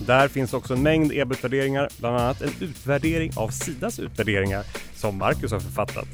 [0.07, 4.65] Där finns också en mängd EBA-utvärderingar, bland annat en utvärdering av Sidas utvärderingar
[4.95, 6.09] som Marcus har författat.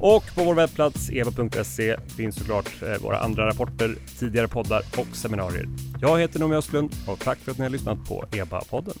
[0.00, 5.68] Och på vår webbplats eva.se finns såklart eh, våra andra rapporter, tidigare poddar och seminarier.
[6.00, 8.96] Jag heter Noomi Östlund och tack för att ni har lyssnat på EBA-podden.